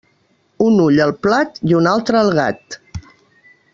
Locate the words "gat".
2.41-2.81